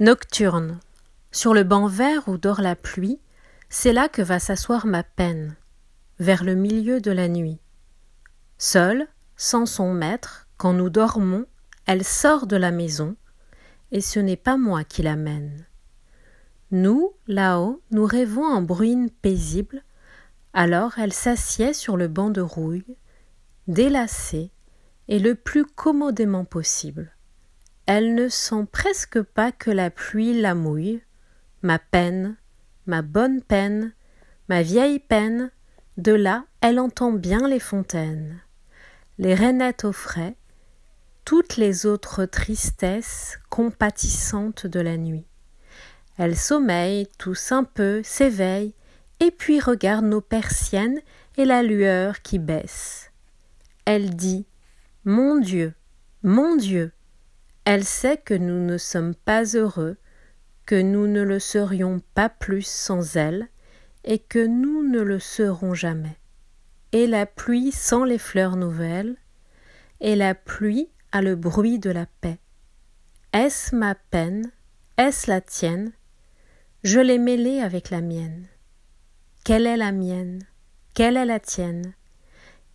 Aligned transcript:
Nocturne. 0.00 0.80
Sur 1.30 1.54
le 1.54 1.62
banc 1.62 1.86
vert 1.86 2.26
où 2.26 2.36
dort 2.36 2.60
la 2.60 2.74
pluie, 2.74 3.20
c'est 3.68 3.92
là 3.92 4.08
que 4.08 4.22
va 4.22 4.40
s'asseoir 4.40 4.86
ma 4.86 5.04
peine, 5.04 5.54
vers 6.18 6.42
le 6.42 6.56
milieu 6.56 7.00
de 7.00 7.12
la 7.12 7.28
nuit. 7.28 7.60
Seule, 8.58 9.06
sans 9.36 9.66
son 9.66 9.94
maître, 9.94 10.48
quand 10.56 10.72
nous 10.72 10.90
dormons, 10.90 11.46
elle 11.86 12.02
sort 12.02 12.48
de 12.48 12.56
la 12.56 12.72
maison, 12.72 13.14
et 13.92 14.00
ce 14.00 14.18
n'est 14.18 14.36
pas 14.36 14.56
moi 14.56 14.82
qui 14.82 15.02
l'amène. 15.02 15.64
Nous, 16.72 17.12
là-haut, 17.28 17.80
nous 17.92 18.04
rêvons 18.04 18.46
en 18.46 18.62
bruine 18.62 19.10
paisible, 19.10 19.84
alors 20.54 20.98
elle 20.98 21.12
s'assied 21.12 21.72
sur 21.72 21.96
le 21.96 22.08
banc 22.08 22.30
de 22.30 22.40
rouille, 22.40 22.96
délacée, 23.68 24.50
et 25.06 25.20
le 25.20 25.36
plus 25.36 25.64
commodément 25.64 26.44
possible. 26.44 27.14
Elle 27.86 28.14
ne 28.14 28.28
sent 28.28 28.66
presque 28.72 29.20
pas 29.20 29.52
que 29.52 29.70
la 29.70 29.90
pluie 29.90 30.40
la 30.40 30.54
mouille. 30.54 31.02
Ma 31.62 31.78
peine, 31.78 32.36
ma 32.86 33.02
bonne 33.02 33.42
peine, 33.42 33.92
ma 34.48 34.62
vieille 34.62 35.00
peine, 35.00 35.50
de 35.96 36.12
là 36.12 36.44
elle 36.60 36.78
entend 36.78 37.12
bien 37.12 37.46
les 37.46 37.60
fontaines, 37.60 38.40
les 39.18 39.34
rainettes 39.34 39.84
au 39.84 39.92
frais, 39.92 40.34
toutes 41.26 41.58
les 41.58 41.84
autres 41.84 42.24
tristesses 42.24 43.38
compatissantes 43.50 44.66
de 44.66 44.80
la 44.80 44.96
nuit. 44.96 45.26
Elle 46.16 46.36
sommeille, 46.36 47.06
tousse 47.18 47.52
un 47.52 47.64
peu, 47.64 48.02
s'éveille, 48.02 48.72
et 49.20 49.30
puis 49.30 49.60
regarde 49.60 50.06
nos 50.06 50.22
persiennes 50.22 51.00
et 51.36 51.44
la 51.44 51.62
lueur 51.62 52.22
qui 52.22 52.38
baisse. 52.38 53.10
Elle 53.84 54.16
dit 54.16 54.46
Mon 55.04 55.38
Dieu, 55.38 55.74
mon 56.22 56.56
Dieu, 56.56 56.92
elle 57.64 57.84
sait 57.84 58.18
que 58.18 58.34
nous 58.34 58.64
ne 58.64 58.78
sommes 58.78 59.14
pas 59.14 59.44
heureux, 59.54 59.96
que 60.66 60.80
nous 60.80 61.06
ne 61.06 61.22
le 61.22 61.38
serions 61.38 62.00
pas 62.14 62.28
plus 62.28 62.66
sans 62.66 63.16
elle, 63.16 63.48
et 64.04 64.18
que 64.18 64.44
nous 64.44 64.86
ne 64.86 65.00
le 65.00 65.18
serons 65.18 65.74
jamais. 65.74 66.18
Et 66.92 67.06
la 67.06 67.26
pluie 67.26 67.72
sent 67.72 68.06
les 68.06 68.18
fleurs 68.18 68.56
nouvelles, 68.56 69.16
et 70.00 70.14
la 70.14 70.34
pluie 70.34 70.90
a 71.12 71.22
le 71.22 71.36
bruit 71.36 71.78
de 71.78 71.90
la 71.90 72.06
paix. 72.20 72.38
Est-ce 73.32 73.74
ma 73.74 73.94
peine, 73.94 74.52
est-ce 74.98 75.30
la 75.30 75.40
tienne? 75.40 75.92
Je 76.82 77.00
l'ai 77.00 77.18
mêlée 77.18 77.60
avec 77.60 77.90
la 77.90 78.02
mienne. 78.02 78.46
Quelle 79.44 79.66
est 79.66 79.76
la 79.78 79.90
mienne? 79.90 80.42
Quelle 80.94 81.16
est 81.16 81.24
la 81.24 81.40
tienne? 81.40 81.94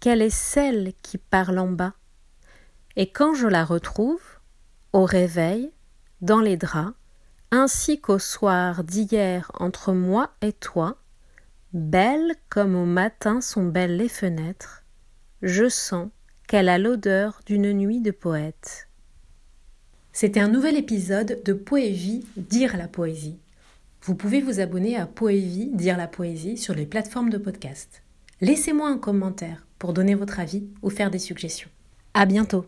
Quelle 0.00 0.22
est 0.22 0.34
celle 0.34 0.94
qui 1.02 1.18
parle 1.18 1.58
en 1.58 1.68
bas? 1.68 1.94
Et 2.96 3.10
quand 3.10 3.34
je 3.34 3.46
la 3.46 3.64
retrouve, 3.64 4.39
au 4.92 5.04
réveil, 5.04 5.70
dans 6.20 6.40
les 6.40 6.56
draps, 6.56 6.94
ainsi 7.50 8.00
qu'au 8.00 8.18
soir 8.18 8.84
d'hier 8.84 9.50
entre 9.54 9.92
moi 9.92 10.30
et 10.42 10.52
toi, 10.52 10.96
belle 11.72 12.34
comme 12.48 12.74
au 12.74 12.86
matin 12.86 13.40
sont 13.40 13.64
belles 13.64 13.96
les 13.96 14.08
fenêtres, 14.08 14.84
je 15.42 15.68
sens 15.68 16.08
qu'elle 16.46 16.68
a 16.68 16.78
l'odeur 16.78 17.40
d'une 17.46 17.72
nuit 17.72 18.00
de 18.00 18.10
poète. 18.10 18.88
C'était 20.12 20.40
un 20.40 20.48
nouvel 20.48 20.76
épisode 20.76 21.40
de 21.44 21.52
Poévie 21.52 22.26
Dire 22.36 22.76
la 22.76 22.88
poésie. 22.88 23.38
Vous 24.02 24.14
pouvez 24.14 24.40
vous 24.40 24.60
abonner 24.60 24.96
à 24.96 25.06
Poévie 25.06 25.70
Dire 25.72 25.96
la 25.96 26.08
poésie 26.08 26.56
sur 26.56 26.74
les 26.74 26.86
plateformes 26.86 27.30
de 27.30 27.38
podcast. 27.38 28.02
Laissez-moi 28.40 28.88
un 28.88 28.98
commentaire 28.98 29.66
pour 29.78 29.92
donner 29.92 30.14
votre 30.14 30.40
avis 30.40 30.66
ou 30.82 30.90
faire 30.90 31.10
des 31.10 31.18
suggestions. 31.18 31.70
À 32.14 32.26
bientôt! 32.26 32.66